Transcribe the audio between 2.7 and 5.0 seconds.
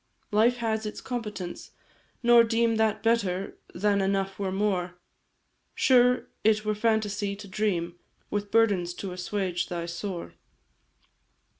That better than enough were more;